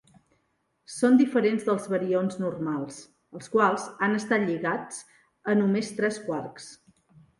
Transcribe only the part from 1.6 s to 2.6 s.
dels barions